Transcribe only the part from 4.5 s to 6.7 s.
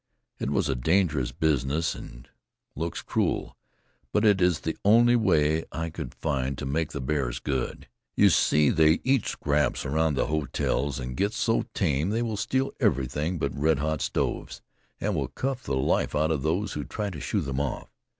the only way I could find to